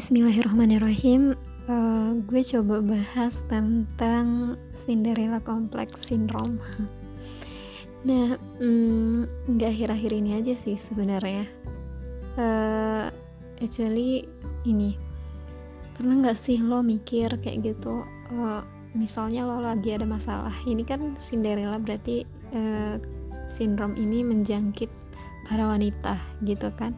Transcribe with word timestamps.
Bismillahirrahmanirrahim. 0.00 1.36
Uh, 1.68 2.16
gue 2.24 2.40
coba 2.40 2.80
bahas 2.80 3.44
tentang 3.52 4.56
Cinderella 4.72 5.44
Complex 5.44 6.08
Syndrome. 6.08 6.56
Nah, 8.08 8.32
mm, 8.64 9.28
nggak 9.44 9.68
mm, 9.68 9.74
akhir-akhir 9.76 10.12
ini 10.16 10.40
aja 10.40 10.56
sih 10.56 10.80
sebenarnya. 10.80 11.44
Uh, 12.32 13.12
actually 13.60 14.24
ini 14.64 14.96
pernah 15.92 16.24
nggak 16.24 16.40
sih 16.40 16.56
lo 16.56 16.80
mikir 16.80 17.36
kayak 17.44 17.76
gitu? 17.76 18.00
Uh, 18.32 18.64
misalnya 18.96 19.44
lo 19.44 19.60
lagi 19.60 19.92
ada 19.92 20.08
masalah. 20.08 20.56
Ini 20.64 20.80
kan 20.88 21.20
Cinderella 21.20 21.76
berarti 21.76 22.24
uh, 22.56 22.96
sindrom 23.52 23.92
ini 24.00 24.24
menjangkit 24.24 24.88
para 25.44 25.68
wanita 25.68 26.16
gitu 26.48 26.72
kan 26.80 26.96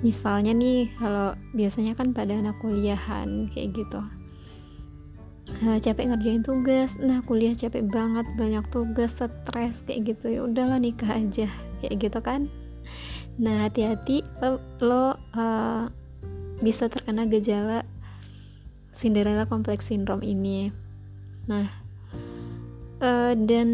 misalnya 0.00 0.56
nih 0.56 0.90
kalau 0.98 1.36
biasanya 1.54 1.94
kan 1.94 2.10
pada 2.10 2.34
anak 2.34 2.56
kuliahan 2.58 3.46
kayak 3.52 3.76
gitu. 3.76 4.00
Uh, 5.62 5.76
capek 5.78 6.08
ngerjain 6.08 6.42
tugas. 6.42 6.96
Nah 6.98 7.20
kuliah 7.22 7.52
capek 7.52 7.84
banget 7.86 8.24
banyak 8.40 8.64
tugas 8.72 9.14
stres 9.14 9.84
kayak 9.84 10.16
gitu. 10.16 10.34
Ya 10.34 10.40
udahlah 10.48 10.80
nikah 10.80 11.20
aja 11.20 11.46
kayak 11.84 11.94
gitu 12.00 12.18
kan? 12.24 12.48
Nah 13.36 13.68
hati-hati 13.68 14.24
lo, 14.40 14.58
lo 14.80 15.14
uh, 15.36 15.86
bisa 16.64 16.88
terkena 16.88 17.28
gejala 17.28 17.84
Cinderella 18.94 19.44
Complex 19.44 19.92
Syndrome 19.92 20.24
ini. 20.24 20.72
Nah 21.44 21.68
uh, 23.04 23.36
dan 23.36 23.68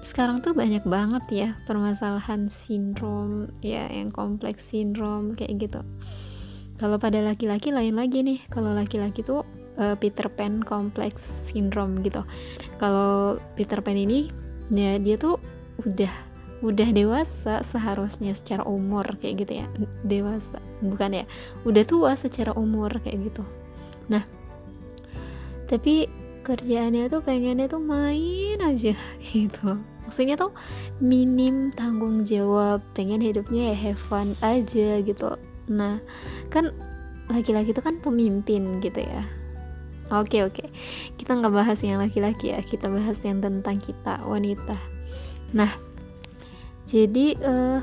sekarang 0.00 0.40
tuh 0.40 0.56
banyak 0.56 0.84
banget 0.88 1.24
ya 1.28 1.48
permasalahan 1.68 2.48
sindrom 2.48 3.52
ya 3.60 3.84
yang 3.92 4.08
kompleks 4.08 4.72
sindrom 4.72 5.36
kayak 5.36 5.68
gitu. 5.68 5.80
Kalau 6.80 6.96
pada 6.96 7.20
laki-laki 7.20 7.68
lain 7.76 8.00
lagi 8.00 8.24
nih. 8.24 8.40
Kalau 8.48 8.72
laki-laki 8.72 9.20
tuh 9.20 9.44
uh, 9.76 9.92
Peter 10.00 10.32
Pan 10.32 10.64
kompleks 10.64 11.52
sindrom 11.52 12.00
gitu. 12.00 12.24
Kalau 12.80 13.36
Peter 13.52 13.84
Pan 13.84 14.00
ini 14.00 14.32
ya 14.72 14.96
dia 14.96 15.20
tuh 15.20 15.36
udah 15.84 16.12
udah 16.60 16.88
dewasa 16.92 17.64
seharusnya 17.64 18.32
secara 18.32 18.64
umur 18.64 19.04
kayak 19.20 19.44
gitu 19.44 19.52
ya. 19.60 19.66
Dewasa 20.08 20.56
bukan 20.80 21.20
ya. 21.20 21.24
Udah 21.68 21.84
tua 21.84 22.16
secara 22.16 22.56
umur 22.56 22.96
kayak 23.04 23.28
gitu. 23.28 23.44
Nah 24.08 24.24
tapi 25.68 26.08
kerjaannya 26.42 27.12
tuh 27.12 27.20
pengennya 27.22 27.66
tuh 27.70 27.82
main 27.82 28.58
aja 28.60 28.96
gitu. 29.30 29.68
Maksudnya 30.04 30.34
tuh 30.34 30.50
minim 30.98 31.70
tanggung 31.76 32.26
jawab 32.26 32.82
pengen 32.96 33.22
hidupnya 33.22 33.72
ya 33.72 33.76
have 33.76 34.02
fun 34.10 34.34
aja 34.42 34.98
gitu. 35.04 35.38
Nah 35.70 36.02
kan 36.50 36.74
laki-laki 37.30 37.70
itu 37.70 37.82
kan 37.84 38.02
pemimpin 38.02 38.82
gitu 38.82 39.00
ya. 39.00 39.22
Oke 40.10 40.42
oke. 40.42 40.66
Kita 41.14 41.38
nggak 41.38 41.54
bahas 41.54 41.78
yang 41.86 42.02
laki-laki 42.02 42.50
ya 42.50 42.58
kita 42.64 42.90
bahas 42.90 43.22
yang 43.22 43.38
tentang 43.38 43.78
kita 43.78 44.18
wanita. 44.26 44.74
Nah 45.54 45.70
jadi 46.90 47.38
uh, 47.38 47.80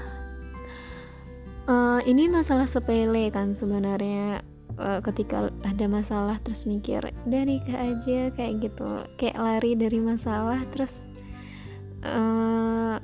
uh, 1.71 1.99
ini 2.03 2.27
masalah 2.27 2.67
sepele 2.67 3.31
kan 3.31 3.55
sebenarnya 3.55 4.43
uh, 4.77 4.99
ketika 5.03 5.49
ada 5.65 5.85
masalah 5.89 6.37
terus 6.41 6.65
mikir 6.69 7.01
udah 7.25 7.43
nikah 7.43 7.77
aja 7.77 8.31
kayak 8.33 8.69
gitu. 8.69 8.89
Kayak 9.19 9.37
lari 9.37 9.71
dari 9.75 9.99
masalah 10.01 10.61
terus 10.71 11.05
uh, 12.05 13.01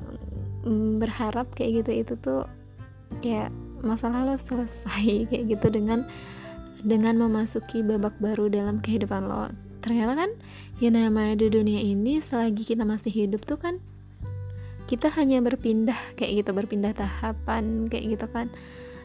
berharap 0.98 1.52
kayak 1.58 1.84
gitu 1.84 1.92
itu 2.08 2.14
tuh 2.22 2.48
kayak 3.20 3.52
masalah 3.84 4.24
lo 4.24 4.36
selesai 4.40 5.06
kayak 5.30 5.44
gitu 5.60 5.68
dengan 5.70 6.08
dengan 6.84 7.16
memasuki 7.20 7.84
babak 7.84 8.16
baru 8.24 8.48
dalam 8.48 8.80
kehidupan 8.80 9.28
lo. 9.28 9.52
Ternyata 9.84 10.16
kan 10.16 10.32
ya 10.80 10.90
namanya 10.90 11.36
di 11.36 11.48
dunia 11.52 11.82
ini 11.84 12.24
selagi 12.24 12.64
kita 12.64 12.88
masih 12.88 13.12
hidup 13.12 13.44
tuh 13.44 13.60
kan 13.60 13.84
kita 14.88 15.08
hanya 15.16 15.40
berpindah 15.40 15.96
kayak 16.20 16.44
gitu 16.44 16.52
berpindah 16.52 16.92
tahapan 16.92 17.88
kayak 17.88 18.20
gitu 18.20 18.28
kan 18.32 18.52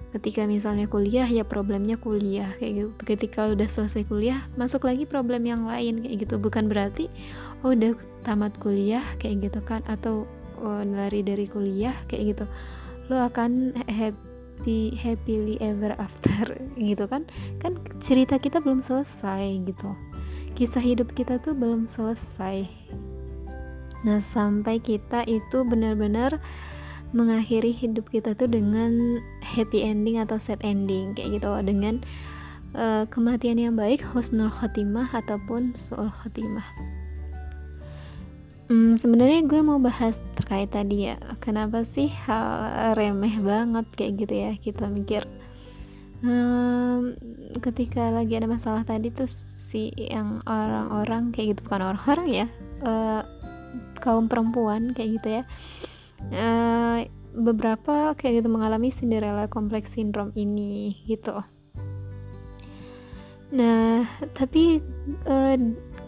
ketika 0.08 0.48
misalnya 0.48 0.88
kuliah 0.88 1.28
ya 1.28 1.44
problemnya 1.44 2.00
kuliah 2.00 2.48
kayak 2.56 2.72
gitu. 2.74 2.90
Ketika 3.04 3.52
udah 3.52 3.68
selesai 3.68 4.08
kuliah 4.08 4.40
masuk 4.56 4.88
lagi 4.88 5.04
problem 5.04 5.44
yang 5.44 5.68
lain 5.68 6.00
kayak 6.04 6.24
gitu. 6.24 6.40
Bukan 6.40 6.68
berarti 6.72 7.12
oh 7.60 7.76
udah 7.76 7.92
tamat 8.24 8.56
kuliah 8.56 9.04
kayak 9.20 9.50
gitu 9.50 9.60
kan 9.64 9.84
atau 9.84 10.24
oh, 10.60 10.82
lari 10.84 11.20
dari 11.20 11.44
kuliah 11.44 11.94
kayak 12.08 12.36
gitu. 12.36 12.44
Lo 13.12 13.20
akan 13.20 13.76
happy 13.88 14.96
happily 14.96 15.60
ever 15.60 15.92
after 16.00 16.56
gitu 16.80 17.04
kan. 17.04 17.28
Kan 17.60 17.76
cerita 18.00 18.40
kita 18.40 18.64
belum 18.64 18.80
selesai 18.80 19.44
gitu. 19.68 19.92
Kisah 20.56 20.82
hidup 20.82 21.12
kita 21.12 21.38
tuh 21.38 21.52
belum 21.52 21.86
selesai. 21.86 22.64
Nah 24.06 24.22
sampai 24.22 24.78
kita 24.78 25.26
itu 25.26 25.66
benar-benar 25.66 26.38
mengakhiri 27.16 27.72
hidup 27.72 28.08
kita 28.12 28.36
tuh 28.36 28.50
dengan 28.50 29.22
happy 29.40 29.84
ending 29.84 30.20
atau 30.20 30.36
sad 30.36 30.60
ending 30.60 31.16
kayak 31.16 31.40
gitu. 31.40 31.48
Dengan 31.64 32.00
uh, 32.76 33.04
kematian 33.08 33.56
yang 33.56 33.74
baik 33.76 34.04
husnul 34.04 34.52
khotimah 34.52 35.08
ataupun 35.12 35.72
suul 35.72 36.10
khotimah. 36.10 36.66
Hmm, 38.68 39.00
sebenarnya 39.00 39.48
gue 39.48 39.64
mau 39.64 39.80
bahas 39.80 40.20
terkait 40.36 40.68
tadi 40.68 41.08
ya 41.08 41.16
kenapa 41.40 41.88
sih 41.88 42.12
hal 42.28 42.92
remeh 43.00 43.40
banget 43.40 43.88
kayak 43.96 44.12
gitu 44.20 44.34
ya 44.36 44.52
kita 44.60 44.92
mikir. 44.92 45.24
Um, 46.18 47.14
ketika 47.62 48.10
lagi 48.10 48.34
ada 48.36 48.50
masalah 48.50 48.82
tadi 48.82 49.08
tuh 49.14 49.30
si 49.30 49.94
yang 49.94 50.42
orang-orang 50.50 51.30
kayak 51.30 51.54
gitu 51.54 51.60
bukan 51.64 51.94
orang-orang 51.94 52.26
ya 52.26 52.46
uh, 52.82 53.22
kaum 54.02 54.26
perempuan 54.26 54.90
kayak 54.98 55.22
gitu 55.22 55.28
ya 55.40 55.42
uh, 56.32 57.04
beberapa 57.38 58.14
kayak 58.18 58.42
gitu 58.42 58.48
mengalami 58.50 58.90
Cinderella 58.90 59.46
Complex 59.46 59.94
Syndrome 59.94 60.34
ini 60.34 60.96
gitu. 61.06 61.38
Nah 63.54 64.04
tapi 64.34 64.82
uh, 65.28 65.54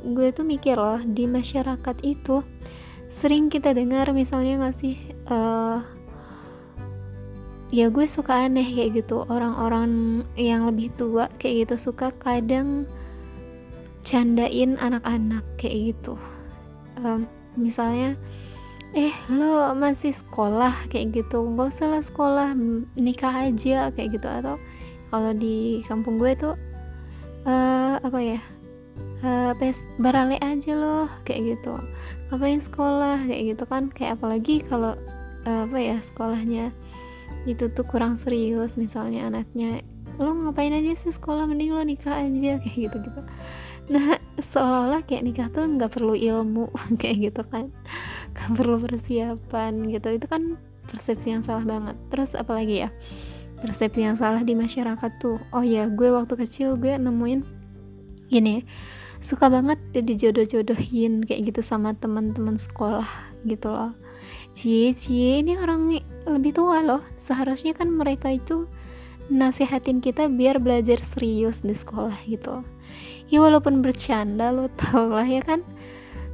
gue 0.01 0.29
tuh 0.33 0.45
mikir 0.45 0.77
loh 0.81 1.01
di 1.05 1.29
masyarakat 1.29 1.97
itu 2.05 2.41
sering 3.11 3.53
kita 3.53 3.75
dengar 3.75 4.09
misalnya 4.15 4.65
nggak 4.65 4.77
sih 4.77 4.97
uh, 5.29 5.83
ya 7.71 7.87
gue 7.91 8.07
suka 8.07 8.51
aneh 8.51 8.67
kayak 8.67 9.03
gitu 9.03 9.23
orang-orang 9.31 10.23
yang 10.35 10.67
lebih 10.67 10.91
tua 10.99 11.31
kayak 11.39 11.67
gitu 11.69 11.91
suka 11.91 12.11
kadang 12.19 12.87
candain 14.03 14.81
anak-anak 14.81 15.45
kayak 15.61 15.95
gitu. 15.95 16.17
Um, 17.01 17.29
misalnya 17.55 18.17
eh 18.95 19.15
lo 19.31 19.71
masih 19.79 20.11
sekolah? 20.11 20.75
Kayak 20.91 21.23
gitu. 21.23 21.47
Gak 21.55 21.71
usah 21.75 21.89
lah 21.91 22.03
sekolah 22.03 22.49
nikah 22.99 23.51
aja 23.51 23.91
kayak 23.95 24.19
gitu. 24.19 24.27
Atau 24.27 24.57
kalau 25.11 25.33
di 25.35 25.83
kampung 25.87 26.19
gue 26.19 26.35
tuh 26.39 26.55
uh, 27.47 27.99
apa 28.03 28.19
ya 28.19 28.41
uh, 29.27 29.53
pes 29.59 29.83
barale 29.99 30.39
aja 30.43 30.73
loh 30.75 31.09
kayak 31.23 31.59
gitu. 31.59 31.79
Ngapain 32.31 32.63
sekolah 32.63 33.19
kayak 33.27 33.57
gitu 33.57 33.65
kan. 33.67 33.91
Kayak 33.95 34.19
apalagi 34.19 34.63
kalau 34.67 34.99
uh, 35.47 35.61
apa 35.67 35.79
ya 35.79 35.97
sekolahnya 36.03 36.75
itu 37.49 37.73
tuh 37.73 37.87
kurang 37.89 38.21
serius 38.21 38.77
misalnya 38.77 39.33
anaknya 39.33 39.81
lo 40.21 40.37
ngapain 40.37 40.77
aja 40.77 40.93
sih 40.99 41.15
sekolah? 41.15 41.49
Mending 41.49 41.73
lo 41.73 41.83
nikah 41.87 42.21
aja 42.21 42.59
kayak 42.63 42.91
gitu 42.91 42.97
gitu 43.07 43.23
nah 43.91 44.15
seolah-olah 44.39 45.03
kayak 45.03 45.27
nikah 45.27 45.51
tuh 45.51 45.67
nggak 45.67 45.91
perlu 45.99 46.15
ilmu 46.15 46.71
kayak 47.03 47.31
gitu 47.31 47.43
kan 47.51 47.75
gak 48.41 48.51
perlu 48.59 48.81
persiapan 48.81 49.93
gitu. 49.93 50.09
Itu 50.17 50.27
kan 50.27 50.57
persepsi 50.89 51.37
yang 51.37 51.45
salah 51.45 51.69
banget. 51.69 51.97
Terus 52.09 52.33
apalagi 52.33 52.89
ya? 52.89 52.91
Persepsi 53.61 54.01
yang 54.01 54.17
salah 54.17 54.41
di 54.41 54.57
masyarakat 54.57 55.21
tuh 55.21 55.37
oh 55.53 55.61
ya 55.61 55.85
gue 55.93 56.09
waktu 56.09 56.33
kecil 56.33 56.81
gue 56.81 56.97
nemuin 56.97 57.45
gini 58.33 58.65
suka 59.21 59.53
banget 59.53 59.77
dijodoh-jodohin 59.93 61.29
kayak 61.29 61.53
gitu 61.53 61.61
sama 61.61 61.93
teman-teman 61.93 62.57
sekolah 62.57 63.07
gitu 63.45 63.69
loh. 63.69 63.93
Cie 64.57 64.97
cie 64.97 65.45
ini 65.45 65.61
orang 65.61 65.93
lebih 66.25 66.57
tua 66.57 66.81
loh. 66.81 67.05
Seharusnya 67.21 67.77
kan 67.77 67.93
mereka 67.93 68.33
itu 68.33 68.65
nasihatin 69.29 70.01
kita 70.01 70.27
biar 70.27 70.59
belajar 70.59 70.99
serius 71.05 71.61
di 71.61 71.77
sekolah 71.77 72.17
gitu. 72.27 72.65
Ya 73.31 73.45
walaupun 73.45 73.85
bercanda 73.85 74.51
lo 74.51 74.67
tau 74.75 75.13
lah 75.13 75.29
ya 75.29 75.45
kan 75.45 75.63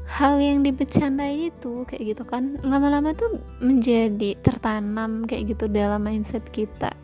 hal 0.06 0.38
yang 0.38 0.62
dibicarain 0.62 1.50
itu 1.50 1.82
kayak 1.90 2.14
gitu 2.16 2.22
kan 2.22 2.56
lama-lama 2.62 3.10
tuh 3.12 3.42
menjadi 3.58 4.38
tertanam 4.40 5.26
kayak 5.26 5.54
gitu 5.54 5.66
dalam 5.66 6.06
mindset 6.06 6.42
kita. 6.54 6.94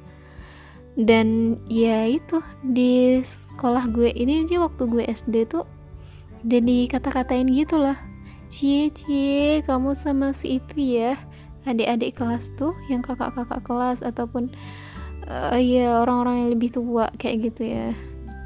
Dan 0.93 1.56
ya 1.72 2.04
itu 2.04 2.38
di 2.60 3.25
sekolah 3.25 3.88
gue 3.90 4.12
ini 4.12 4.44
aja 4.44 4.60
waktu 4.60 4.84
gue 4.87 5.04
SD 5.08 5.49
tuh 5.49 5.64
udah 6.43 6.60
dikata-katain 6.60 7.49
gitu 7.54 7.78
lah 7.78 7.94
cie 8.52 8.93
cie 8.93 9.64
kamu 9.64 9.96
sama 9.96 10.37
si 10.37 10.60
itu 10.60 11.00
ya 11.00 11.16
adik-adik 11.64 12.19
kelas 12.19 12.50
tuh 12.60 12.76
yang 12.93 13.00
kakak-kakak 13.00 13.64
kelas 13.64 14.04
ataupun 14.04 14.52
uh, 15.31 15.56
ya 15.56 16.02
orang-orang 16.04 16.37
yang 16.44 16.50
lebih 16.58 16.70
tua 16.75 17.08
kayak 17.16 17.49
gitu 17.49 17.72
ya 17.72 17.96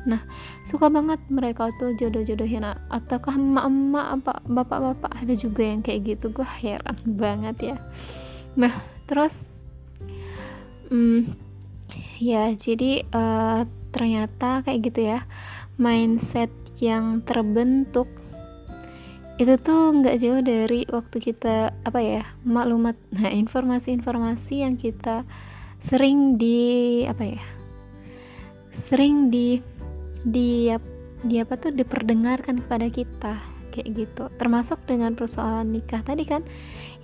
nah 0.07 0.23
suka 0.63 0.87
banget 0.87 1.19
mereka 1.29 1.75
tuh 1.77 1.93
jodoh-jodohin. 1.99 2.63
Ataukah 2.89 3.35
emak-emak 3.35 4.07
apa 4.23 4.33
bapak-bapak 4.47 5.13
ada 5.13 5.35
juga 5.35 5.67
yang 5.67 5.83
kayak 5.83 6.17
gitu? 6.17 6.31
Gue 6.31 6.47
heran 6.47 6.97
banget 7.05 7.75
ya. 7.75 7.77
Nah 8.55 8.73
terus 9.11 9.43
hmm, 10.89 11.29
ya 12.23 12.55
jadi 12.55 13.03
uh, 13.11 13.67
ternyata 13.91 14.63
kayak 14.63 14.81
gitu 14.93 15.01
ya 15.11 15.21
mindset 15.77 16.49
yang 16.81 17.25
terbentuk 17.25 18.09
itu 19.37 19.53
tuh 19.61 19.93
nggak 20.01 20.17
jauh 20.17 20.41
dari 20.41 20.89
waktu 20.89 21.17
kita 21.21 21.69
apa 21.85 22.01
ya 22.01 22.25
maklumat. 22.49 22.97
Nah 23.13 23.29
informasi-informasi 23.29 24.65
yang 24.65 24.81
kita 24.81 25.29
sering 25.77 26.41
di 26.41 27.05
apa 27.05 27.37
ya 27.37 27.45
sering 28.73 29.29
di 29.29 29.61
di 30.27 30.75
di 31.25 31.41
apa 31.41 31.55
tuh 31.57 31.73
diperdengarkan 31.73 32.61
kepada 32.67 32.91
kita 32.91 33.35
kayak 33.71 33.89
gitu. 33.95 34.27
Termasuk 34.37 34.83
dengan 34.91 35.15
persoalan 35.15 35.71
nikah 35.71 36.03
tadi 36.03 36.27
kan 36.27 36.43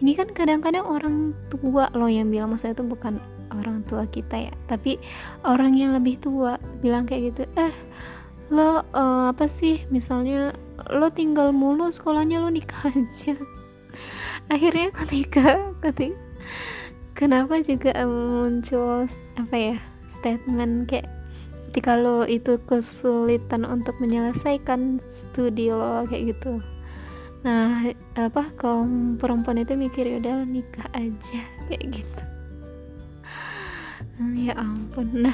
ini 0.02 0.18
kan 0.18 0.26
kadang-kadang 0.34 0.82
orang 0.82 1.30
tua 1.46 1.86
loh 1.94 2.10
yang 2.10 2.28
bilang 2.28 2.50
maksudnya 2.50 2.82
itu 2.82 2.84
bukan 2.84 3.22
orang 3.54 3.84
tua 3.84 4.08
kita 4.08 4.48
ya 4.48 4.52
tapi 4.66 4.96
orang 5.44 5.76
yang 5.76 5.92
lebih 5.92 6.16
tua 6.18 6.56
bilang 6.80 7.04
kayak 7.04 7.36
gitu 7.36 7.44
eh 7.60 7.74
lo 8.48 8.80
uh, 8.80 9.30
apa 9.32 9.44
sih 9.48 9.84
misalnya 9.92 10.52
lo 10.92 11.08
tinggal 11.12 11.54
mulu 11.54 11.88
sekolahnya 11.88 12.42
lo 12.42 12.50
nikah 12.50 12.88
aja. 12.92 13.36
Akhirnya 14.50 14.90
ketika 14.92 15.72
ketika 15.80 16.18
kenapa 17.14 17.62
juga 17.62 17.94
muncul 18.04 19.06
apa 19.38 19.56
ya 19.56 19.76
statement 20.10 20.90
kayak 20.90 21.06
ketika 21.72 21.96
lo 21.96 22.28
itu 22.28 22.60
kesulitan 22.68 23.64
untuk 23.64 23.96
menyelesaikan 23.96 25.00
studi 25.08 25.72
lo 25.72 26.04
kayak 26.04 26.36
gitu. 26.36 26.60
Nah 27.48 27.88
apa 28.12 28.52
kaum 28.60 29.16
perempuan 29.16 29.56
itu 29.56 29.72
mikir 29.72 30.04
ya 30.04 30.20
udah 30.20 30.44
nikah 30.44 30.84
aja 30.92 31.40
kayak 31.72 32.04
gitu. 32.04 32.20
Ya 34.36 34.52
ampun. 34.60 35.16
Nah 35.16 35.32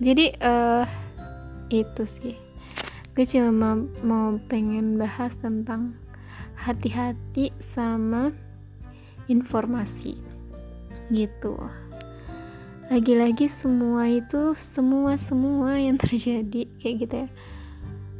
jadi 0.00 0.32
uh, 0.40 0.88
itu 1.68 2.08
sih. 2.08 2.40
Gue 3.12 3.28
cuma 3.28 3.84
mau 4.00 4.40
pengen 4.48 4.96
bahas 4.96 5.36
tentang 5.36 5.92
hati-hati 6.56 7.52
sama 7.60 8.32
informasi. 9.28 10.16
Gitu 11.12 11.52
lagi-lagi 12.86 13.50
semua 13.50 14.06
itu 14.06 14.54
semua 14.58 15.18
semua 15.18 15.74
yang 15.74 15.98
terjadi 16.02 16.70
kayak 16.78 16.96
gitu 17.02 17.16
ya 17.26 17.28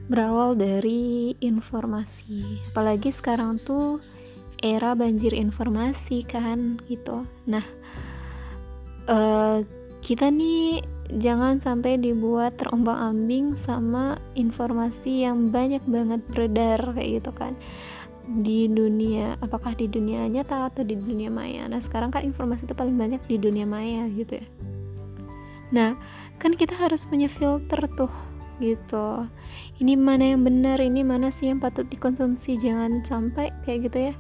berawal 0.06 0.54
dari 0.54 1.34
informasi. 1.42 2.62
Apalagi 2.70 3.10
sekarang 3.10 3.58
tuh 3.66 3.98
era 4.62 4.94
banjir 4.94 5.34
informasi 5.34 6.22
kan 6.22 6.78
gitu. 6.86 7.26
Nah 7.50 7.66
uh, 9.10 9.66
kita 10.02 10.30
nih 10.30 10.82
jangan 11.18 11.62
sampai 11.62 11.98
dibuat 11.98 12.58
terombang-ambing 12.58 13.54
sama 13.54 14.18
informasi 14.34 15.26
yang 15.26 15.50
banyak 15.50 15.82
banget 15.86 16.22
beredar 16.30 16.82
kayak 16.94 17.22
gitu 17.22 17.30
kan 17.30 17.54
di 18.26 18.66
dunia 18.66 19.38
apakah 19.38 19.78
di 19.78 19.86
dunia 19.86 20.26
nyata 20.26 20.70
atau 20.70 20.82
di 20.82 20.98
dunia 20.98 21.30
maya? 21.30 21.70
Nah 21.70 21.78
sekarang 21.78 22.10
kan 22.10 22.26
informasi 22.26 22.66
itu 22.66 22.74
paling 22.74 22.98
banyak 22.98 23.22
di 23.30 23.38
dunia 23.38 23.62
maya 23.62 24.10
gitu 24.10 24.42
ya. 24.42 24.46
Nah 25.70 25.94
kan 26.42 26.52
kita 26.58 26.74
harus 26.74 27.06
punya 27.06 27.30
filter 27.30 27.78
tuh 27.94 28.10
gitu. 28.58 29.30
Ini 29.78 29.94
mana 29.94 30.34
yang 30.34 30.42
benar 30.42 30.82
ini 30.82 31.06
mana 31.06 31.30
sih 31.30 31.52
yang 31.52 31.62
patut 31.62 31.86
dikonsumsi. 31.86 32.58
Jangan 32.58 33.06
sampai 33.06 33.54
kayak 33.62 33.92
gitu 33.92 33.98
ya. 34.10 34.14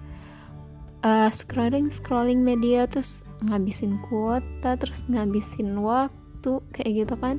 Uh, 1.06 1.30
scrolling 1.30 1.86
scrolling 1.92 2.42
media 2.42 2.88
terus 2.88 3.22
ngabisin 3.46 4.00
kuota 4.08 4.74
terus 4.74 5.06
ngabisin 5.06 5.78
waktu 5.78 6.58
kayak 6.74 7.06
gitu 7.06 7.14
kan 7.20 7.38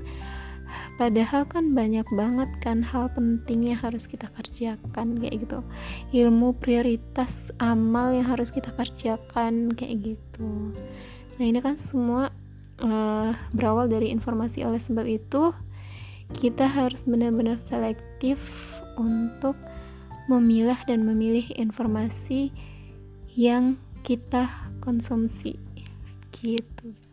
padahal 0.99 1.47
kan 1.47 1.71
banyak 1.71 2.05
banget 2.13 2.49
kan 2.59 2.83
hal 2.83 3.07
penting 3.13 3.71
yang 3.71 3.79
harus 3.79 4.05
kita 4.05 4.27
kerjakan 4.35 5.17
kayak 5.19 5.47
gitu. 5.47 5.59
Ilmu 6.13 6.57
prioritas 6.59 7.49
amal 7.61 8.13
yang 8.15 8.27
harus 8.27 8.51
kita 8.51 8.73
kerjakan 8.75 9.73
kayak 9.73 10.13
gitu. 10.15 10.73
Nah 11.37 11.45
ini 11.45 11.59
kan 11.61 11.79
semua 11.79 12.29
uh, 12.81 13.31
berawal 13.53 13.87
dari 13.87 14.11
informasi. 14.11 14.65
Oleh 14.67 14.81
sebab 14.81 15.05
itu 15.07 15.53
kita 16.35 16.67
harus 16.67 17.07
benar-benar 17.07 17.63
selektif 17.63 18.39
untuk 18.99 19.55
memilah 20.27 20.77
dan 20.83 21.07
memilih 21.07 21.47
informasi 21.55 22.51
yang 23.31 23.79
kita 24.03 24.49
konsumsi 24.83 25.55
gitu 26.43 27.06